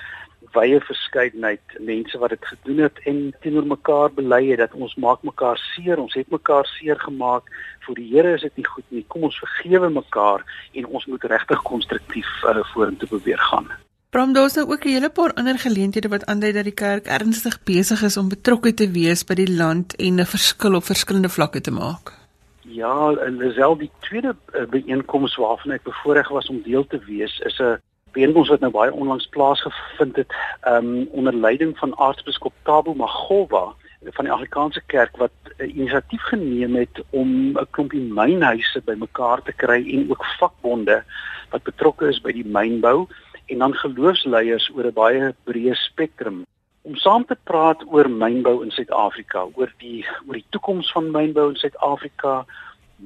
[0.53, 5.23] wye verskeidenheid mense wat dit gedoen het en teenoor mekaar bely het dat ons maak
[5.23, 7.49] mekaar seer, ons het mekaar seer gemaak.
[7.87, 9.03] Vir die Here is dit nie goed nie.
[9.07, 13.69] Kom ons vergewe mekaar en ons moet regtig konstruktief uh, vorentoe beweeg gaan.
[14.09, 17.63] Bram, daar's nou ook 'n hele paar ander geleenthede wat aandui dat die kerk ernstig
[17.63, 21.61] besig is om betrokke te wees by die land en 'n verskil op verskillende vlakke
[21.61, 22.13] te maak.
[22.61, 27.39] Ja, en selfs die tweede uh, byeenkoms waarvan ek bevoorreg was om deel te wees,
[27.39, 27.79] is 'n
[28.17, 30.33] byeenkoms wat nou baie onlangs plaasgevind het
[30.69, 33.73] um onder leiding van aartsbiskop Tabo Magova
[34.17, 39.53] van die Afrikaanse Kerk wat 'n inisiatief geneem het om 'n klompie mynhuise bymekaar te
[39.53, 41.03] kry en ook vakbonde
[41.51, 43.07] wat betrokke is by die mynbou
[43.45, 46.45] en dan geloofsleiers oor 'n baie breë spektrum.
[46.81, 51.49] Om saam te praat oor mynbou in Suid-Afrika, oor die oor die toekoms van mynbou
[51.49, 52.45] in Suid-Afrika,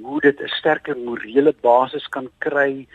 [0.01, 2.87] hoe dit 'n sterker morele basis kan kry,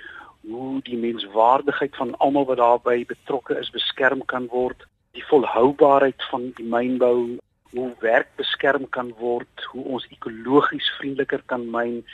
[0.50, 6.50] hoe die menswaardigheid van almal wat daarbey betrokke is beskerm kan word, die volhoubaarheid van
[6.58, 7.38] die mynbou,
[7.74, 12.04] hoe werk beskerm kan word, hoe ons ekologies vriendeliker kan myn.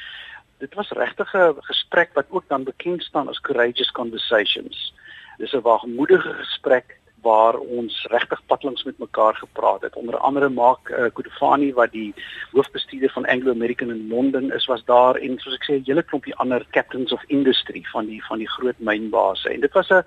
[0.63, 4.95] Dit was regtig 'n gesprek wat ook dan bekend staan as courageous conversations.
[5.39, 9.97] Dis 'n waagmoedige gesprek waar ons regtig padlangs met mekaar gepraat het.
[9.97, 12.15] Onder andere maak uh, Kudufani wat die
[12.51, 16.03] hoofbestuurder van Anglo American in Londen is, was daar en soos ek sê 'n hele
[16.03, 19.49] klompie ander captains of industry van die van die groot mynbase.
[19.49, 20.05] En dit was 'n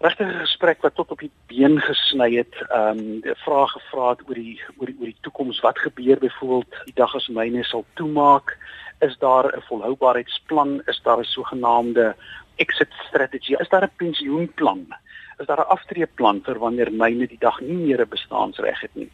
[0.00, 2.54] regtige gesprek wat tot op die been gesny het.
[2.68, 5.60] Ehm um, vrae gevra het oor die oor die oor die toekoms.
[5.60, 8.56] Wat gebeur byvoorbeeld die dag as myne sal toemaak?
[9.00, 10.82] Is daar 'n volhoubaarheidsplan?
[10.86, 12.14] Is daar 'n sogenaamde
[12.56, 13.54] exit strategy?
[13.54, 14.86] Is daar 'n pensioenplan?
[15.40, 19.10] Is daar 'n aftreeplan vir wanneer myne die dag nie meer 'n bestaansreg het nie.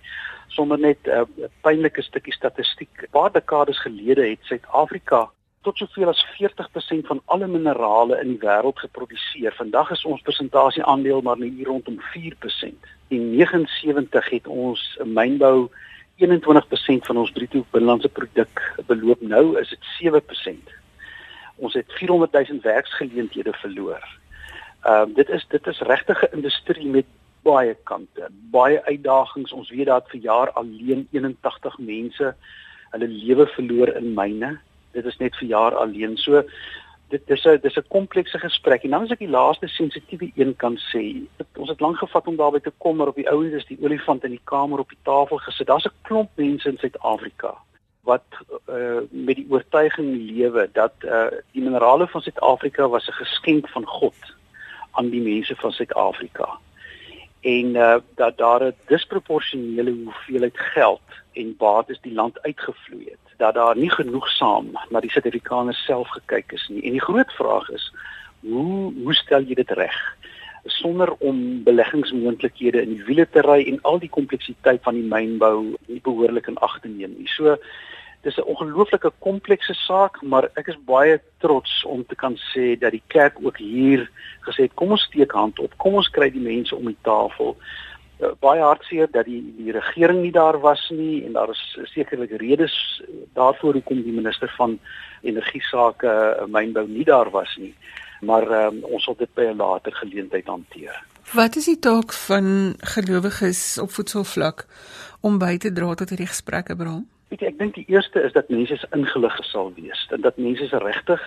[0.49, 3.03] Sonder net 'n uh, pynlike stukkie statistiek.
[3.03, 5.31] 'n Paar dekades gelede het Suid-Afrika
[5.63, 9.53] tot soveel as 40% van alle minerale in die wêreld geproduseer.
[9.53, 12.87] Vandag is ons persentasie aandeel maar net hier rondom 4%.
[13.09, 15.69] In 79 het ons mynbou
[16.17, 19.21] 21% van ons bruto binnelandse produk beloop.
[19.21, 20.71] Nou is dit 7%.
[21.57, 24.07] Ons het 400 000 werksgeleenthede verloor.
[24.87, 27.07] Ehm uh, dit is dit is regtig 'n industrie met
[27.43, 29.53] baie kante, baie uitdagings.
[29.53, 32.35] Ons weet dat vir jaar alleen 81 mense
[32.91, 34.59] hulle lewe verloor in myne.
[34.93, 36.17] Dit is net vir jaar alleen.
[36.17, 36.43] So
[37.09, 38.85] dit dis 'n dis 'n komplekse gesprek.
[38.85, 42.27] En dan as ek die laaste sensitiewe een kan sê, dit, ons het lank gevat
[42.27, 44.89] om daarby te kom, maar op die ouens is die olifant in die kamer op
[44.89, 45.67] die tafel gesit.
[45.67, 47.55] Daar's 'n klomp mense in Suid-Afrika
[48.03, 48.25] wat
[48.71, 53.87] uh, met die oortuiging lewe dat uh, die minerale van Suid-Afrika was 'n geskenk van
[53.87, 54.15] God
[54.97, 56.49] aan die mense van Suid-Afrika.
[57.41, 63.27] En uh dat daar 'n disproporsionele hoeveelheid geld en bates die land uitgevloei het.
[63.37, 66.83] Dat daar nie genoegsaam na die Suid-Afrikaners self gekyk is nie.
[66.83, 67.93] En die groot vraag is
[68.41, 70.17] hoe hoe stel jy dit reg?
[70.67, 75.77] sonder om beleggingsmoontlikhede in die wiele te ry en al die kompleksiteit van die mynbou
[75.87, 77.29] nie behoorlik in ag te neem nie.
[77.37, 77.57] So
[78.23, 82.91] dis 'n ongelooflike komplekse saak, maar ek is baie trots om te kan sê dat
[82.91, 86.49] die kerk ook hier gesê het kom ons steek hand op, kom ons kry die
[86.53, 87.57] mense om die tafel.
[88.21, 92.31] Uh, baie hartseer dat die die regering nie daar was nie en daar is sekerlik
[92.41, 93.03] redes
[93.35, 94.79] daarvoor hoekom die minister van
[95.21, 97.75] energie sake uh, mynbou nie daar was nie.
[98.21, 101.05] Maar um, ons sal dit by 'n later geleentheid hanteer.
[101.35, 104.67] Wat is die taak van gelowiges op voetsoelvlak
[105.21, 107.05] om by te dra tot hierdie gesprekke, Bram?
[107.29, 110.69] Weet jy, ek dink die eerste is dat mense ingelig sal wees en dat mense
[110.71, 111.23] se regtig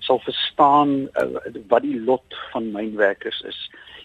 [0.00, 1.26] sal verstaan uh,
[1.68, 3.58] wat die lot van mynwerkers is.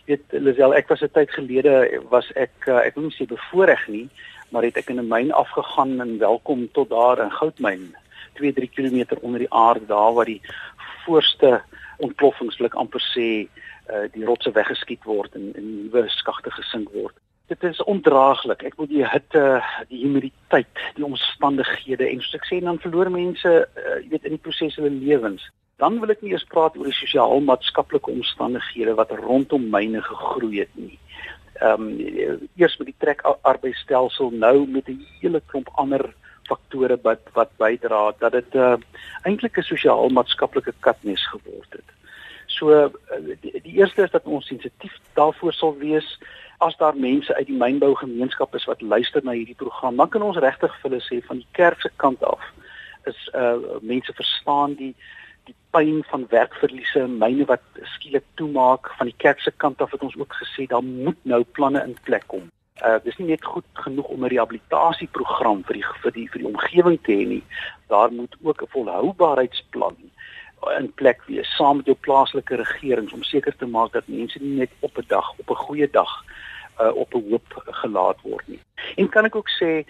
[0.07, 3.27] Jy weet, Lisel, ek was 'n tyd gelede was ek uh, ek wil nie sê
[3.31, 4.09] bevoorreg nie,
[4.51, 7.95] maar het ek in 'n myn afgegaan en welkom tot daar in goudmyn
[8.35, 10.41] 2-3 km onder die aarde daar waar die
[11.05, 11.61] voorste
[11.97, 13.47] ontploffingslik amper sê
[13.87, 17.15] uh, die rotse weggeskiet word en 'n nuwe skagte gesink word
[17.47, 18.63] dit is ondraaglik.
[18.67, 19.43] Ek moet die hitte,
[19.91, 24.35] die humiditeit, die omstandighede en soos ek sê dan verloor mense, uh, jy weet in
[24.35, 25.45] die proses hulle lewens.
[25.81, 30.73] Dan wil ek nie eers praat oor die sosiaal-maatskaplike omstandighede wat rondom myne gegroei het
[30.79, 30.97] nie.
[31.61, 36.03] Ehm um, eers met die trek arbeidsstelsel nou met 'n hele klomp ander
[36.49, 38.77] faktore wat wat bydra dat dit 'n uh,
[39.23, 41.89] eintlik 'n sosiaal-maatskaplike katmes geword het.
[42.57, 42.89] So uh,
[43.41, 46.07] die, die eerste is dat ons sensitief daarvoor sal wees
[46.57, 50.39] as daar mense uit die mynbougemeenskap is wat luister na hierdie program, dan kan ons
[50.41, 52.41] regtig vir hulle sê van die kerk se kant af
[53.07, 54.93] is uh mense verstaan die
[55.47, 60.03] die pyn van werkverliese, myne wat skielik toemaak van die kerk se kant af het
[60.03, 62.49] ons ook gesê daar moet nou planne in plek kom.
[62.83, 66.51] Uh dis nie net goed genoeg om 'n rehabilitasieprogram vir die vir die vir die
[66.51, 67.43] omgewing te hê nie.
[67.87, 69.95] Daar moet ook 'n volhoubaarheidsplan
[70.79, 74.57] in plek wees saam met jou plaaslike regering om seker te maak dat mense nie
[74.57, 76.23] net op 'n dag, op 'n goeie dag
[76.81, 78.59] uh, op 'n hoop gelaat word nie.
[78.95, 79.85] En kan ek ook sê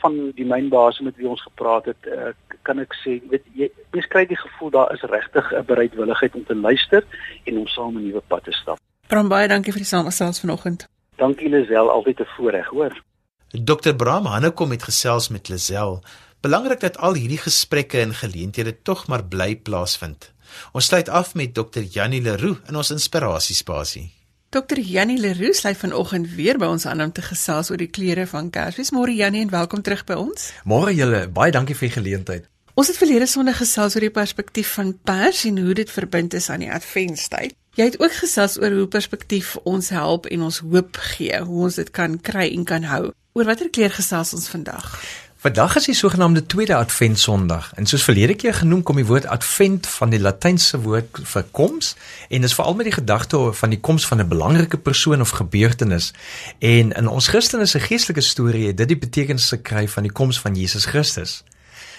[0.00, 4.06] van die mynbase met wie ons gepraat het, uh, kan ek sê weet jy mens
[4.06, 7.04] kry die gevoel daar is regtig 'n bereidwilligheid om te luister
[7.44, 8.78] en om saam 'n nuwe pad te stap.
[9.06, 10.88] Bram baie dankie vir die samestelling vanoggend.
[11.16, 13.02] Dankie Lisel, altyd 'n voorreg, hoor.
[13.50, 16.02] Dr Bram Hannekom het gesels met Lisel.
[16.40, 20.30] Belangrik dat al hierdie gesprekke en geleenthede tog maar bly plaasvind.
[20.72, 24.06] Ons sluit af met Dr Janie Leroux in ons inspirasiespasie.
[24.50, 24.80] Dr.
[24.80, 28.48] Jannie Leroux sluit vanoggend weer by ons aan om te gesels oor die klere van
[28.50, 28.90] Kersfees.
[28.90, 30.48] Môre Jannie en welkom terug by ons.
[30.64, 32.48] Môre julle, baie dankie vir die geleentheid.
[32.74, 36.48] Ons het verlede Sondag gesels oor die perspektief van Pers en hoe dit verbind is
[36.50, 37.54] aan die Adventtyd.
[37.76, 41.78] Jy het ook gesels oor hoe perspektief ons help en ons hoop gee, hoe ons
[41.84, 43.10] dit kan kry en kan hou.
[43.36, 44.96] Oor watter kleer gesels ons vandag?
[45.40, 49.24] Vandag is die sogenaamde tweede Advent Sondag en soos verlede keer genoem kom die woord
[49.24, 51.94] Advent van die Latynse woord vir koms
[52.28, 56.12] en dis veral met die gedagte van die koms van 'n belangrike persoon of gebeurtenis
[56.58, 60.56] en in ons Christelike geestelike storie het dit die betekenis gekry van die koms van
[60.56, 61.42] Jesus Christus.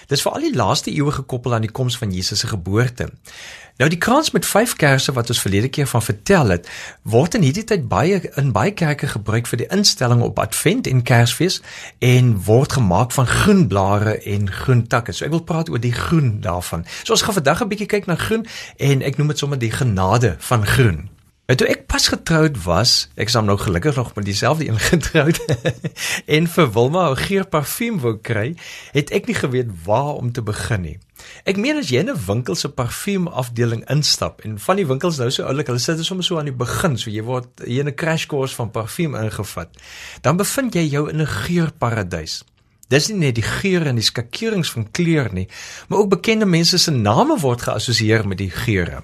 [0.06, 3.08] Dis veral die laaste eeue gekoppel aan die koms van Jesus se geboorte.
[3.80, 6.68] Nou die krans met 5 kersse wat ons verlede keer van vertel het,
[7.02, 11.00] word in hierdie tyd baie in baie kerke gebruik vir die instelling op Advent en
[11.02, 11.62] Kersfees
[11.98, 15.16] en word gemaak van groen blare en groen takke.
[15.16, 16.84] So ek wil praat oor die groen daarvan.
[17.02, 19.72] So ons gaan vandag 'n bietjie kyk na groen en ek noem dit sommer die
[19.72, 21.08] genade van groen.
[21.46, 25.40] En toe ek pas getroud was, ek is nou gelukkig nog met dieselfde een getroud
[26.26, 28.54] en vir Wilma 'n geur parfuum wou kry,
[28.92, 30.98] het ek nie geweet waar om te begin nie.
[31.44, 35.18] Ek meen as jy in 'n winkel se parfuum afdeling instap en van die winkels
[35.18, 37.80] nou so oulik, hulle sit er sommer so aan die begin, so jy word hier
[37.80, 39.68] in 'n crash course van parfuum ingevat.
[40.20, 42.44] Dan bevind jy jou in 'n geurparadys.
[42.88, 45.48] Dis nie net die geure en die skakerings van kleur nie,
[45.88, 49.02] maar ook bekende mense se name word geassosieer met die geure.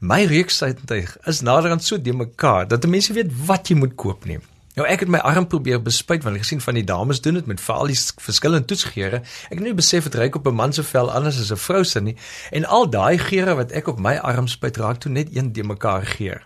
[0.00, 4.38] My reuksuittuig is naderhand so de mekaar dat mense weet wat jy moet koop nie.
[4.76, 7.46] Nou ek het my arm probeer bespuit want ek gesien van die dames doen dit
[7.48, 9.22] met veral die verskillende toetsgeure.
[9.48, 11.84] Ek het nie besef dit reuk op 'n man se vel anders as 'n vrou
[11.84, 12.16] se nie
[12.52, 15.64] en al daai geure wat ek op my arm spuit raak toe net een de
[15.64, 16.44] mekaar geur.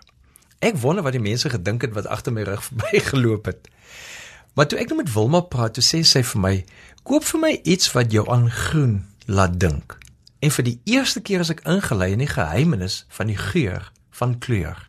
[0.59, 3.67] Ek wonder wat die mense gedink het wat agter my rug verbygeloop het.
[4.53, 6.65] Maar toe ek nou met Wilma praat, toe sê sy vir my:
[7.03, 9.97] "Koop vir my iets wat jou aan groen laat dink."
[10.39, 14.39] En vir die eerste keer as ek ingelei in die geheimenis van die geur van
[14.39, 14.85] kleur.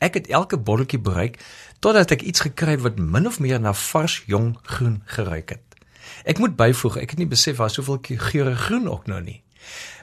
[0.00, 1.38] Ek het elke botteltjie bereik
[1.80, 5.64] totdat ek iets gekry het wat min of meer na vars jong groen geruik het.
[6.24, 9.40] Ek moet byvoeg, ek het nie besef daar soveel geure groen ook nou nie.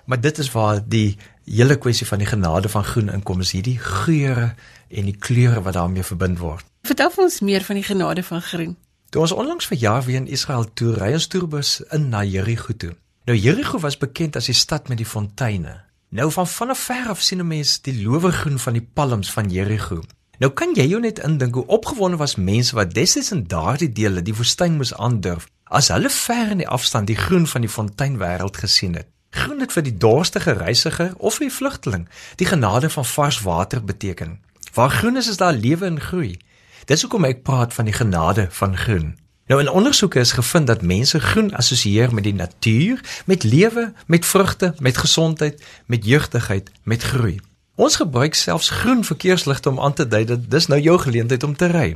[0.06, 3.78] Maar dit is waar die hele kwessie van die genade van groen inkom, is hierdie
[3.80, 4.54] geure
[4.90, 6.66] en die kleure wat daarmee verbind word.
[6.88, 8.78] Vertel ons meer van die genade van groen.
[9.12, 12.74] Toe ons onlangs vir jaar weer in Israel toe ry ons toerbus in na Jerigo
[12.74, 12.94] toe.
[13.28, 15.82] Nou Jerigo was bekend as die stad met die fonteine.
[16.16, 20.04] Nou van van ver af sien 'n mens die lowegroen van die palms van Jerigo.
[20.38, 24.22] Nou kan jy jou net indink hoe opgewonde was mense wat destyds in daardie dele
[24.22, 28.60] die woestyn moes aandurf as hulle ver in die afstand die groen van die fonteinwêreld
[28.62, 29.08] gesien het.
[29.34, 32.06] Groen het vir die dorstige reisiger of vir die vlugteling
[32.38, 34.38] die genade van vars water beteken.
[34.74, 36.38] Waar groen is, is daar lewe en groei.
[36.86, 39.16] Dis hoekom ek praat van die genade van groen.
[39.50, 44.26] Nou in ondersoeke is gevind dat mense groen assosieer met die natuur, met lewe, met
[44.26, 47.40] vrugte, met gesondheid, met jeugdigheid, met groei.
[47.78, 51.54] Ons gebruik selfs groen verkeersligte om aan te dui dat dis nou jou geleentheid om
[51.56, 51.92] te ry.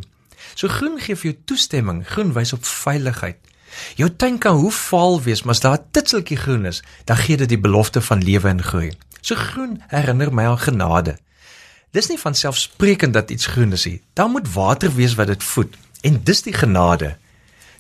[0.54, 3.40] So groen gee vir jou toestemming, groen wys op veiligheid.
[3.98, 7.38] Jou tuin kan hoe vaal wees, maar as daar 'n titseltjie groen is, dan gee
[7.38, 8.92] dit die belofte van lewe en groei.
[9.22, 11.18] So groen herinner my aan genade.
[11.92, 14.02] Dis nie van selfsprekend dat iets groen is nie.
[14.14, 17.16] Daar moet water wees wat dit voed en dis die genade.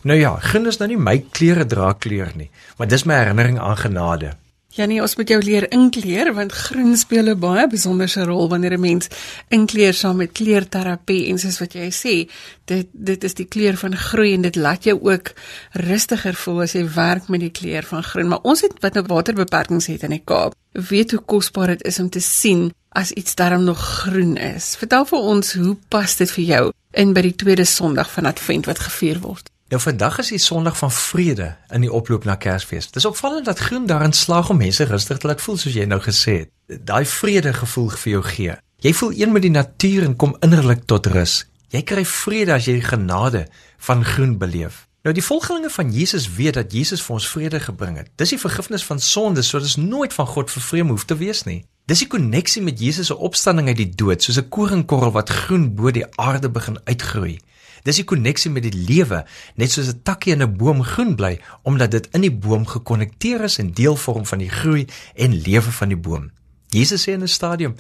[0.02, 3.60] Nou ja, groen is nou nie my kleure dra kleur nie, maar dis my herinnering
[3.60, 4.38] aan genade.
[4.72, 8.80] Janie, ons moet jou leer inkleer want groen speel 'n baie besonderse rol wanneer 'n
[8.80, 9.10] mens
[9.50, 12.30] inkleer saam met kleurterapie en soos wat jy sê,
[12.66, 15.34] dit dit is die kleur van groei en dit laat jou ook
[15.74, 18.28] rustiger voel as jy werk met die kleur van groen.
[18.28, 22.00] Maar ons het wat nou waterbeperkings het in die Kaap, weet hoe kosbaar dit is
[22.00, 24.76] om te sien as iets darm nog groen is.
[24.76, 28.66] Vertel vir ons, hoe pas dit vir jou in by die tweede Sondag van Advent
[28.66, 29.51] wat gevier word?
[29.72, 32.90] Nou vandag is die Sondag van vrede in die oploop na Kersfees.
[32.92, 36.00] Dis opvallend dat groen daarin slaag om mense rustig te laat voel soos jy nou
[36.04, 36.50] gesê het.
[36.90, 38.58] Daai vrede gevoel vir jou gee.
[38.84, 41.46] Jy voel een met die natuur en kom innerlik tot rus.
[41.72, 43.46] Jy kry vrede as jy die genade
[43.88, 44.90] van groen beleef.
[45.08, 48.10] Nou die volgelinge van Jesus weet dat Jesus vir ons vrede gebring het.
[48.20, 51.62] Dis die vergifnis van sondes, so dis nooit van God vervreem hoef te wees nie.
[51.88, 55.76] Dis die koneksie met Jesus se opstanding uit die dood, soos 'n koringkorrel wat groen
[55.76, 57.40] bo die aarde begin uitgroei.
[57.84, 59.24] Dis die koneksie met die lewe,
[59.56, 63.41] net soos 'n takkie in 'n boom groen bly omdat dit in die boom gekonnekteer
[63.41, 66.32] is en deel vorm van die groei en lewe van die boom.
[66.70, 67.76] Jesus sê in 'n stadium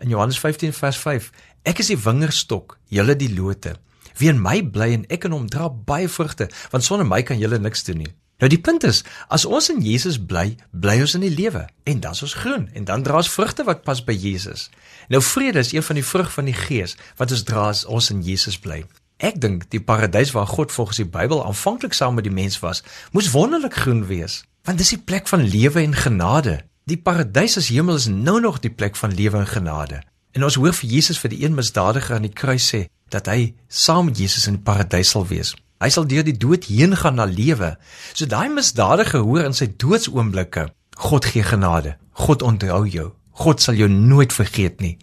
[0.00, 1.30] in Johannes 15 vers 5:
[1.62, 3.76] Ek is die wingerdstok, julle die lote.
[4.18, 7.38] Wie in my bly en ek in hom dra baie vrugte, want sonder my kan
[7.38, 8.12] julle niks doen nie.
[8.42, 12.00] Nou die punt is, as ons in Jesus bly, bly ons in die lewe en
[12.02, 14.66] dan is ons groen en dan dra ons vrugte wat pas by Jesus.
[15.08, 18.10] Nou vrede is een van die vrug van die Gees wat ons dra as ons
[18.10, 18.82] in Jesus bly.
[19.22, 22.80] Ek dink die paradys waar God volgens die Bybel aanvanklik saam met die mens was,
[23.14, 26.56] moes wonderlik groen wees, want dis die plek van lewe en genade.
[26.90, 30.00] Die paradys as hemel is nou nog die plek van lewe en genade.
[30.34, 33.52] En ons hoor vir Jesus vir die een misdadiger aan die kruis sê dat hy
[33.68, 35.52] saam met Jesus in die paradys sal wees.
[35.78, 37.76] Hy sal deur die dood heen gaan na lewe.
[38.18, 40.66] So daai misdadiger hoor in sy doodsoomblikke,
[40.98, 41.94] God gee genade.
[42.26, 43.12] God onthou jou.
[43.38, 44.96] God sal jou nooit vergeet nie.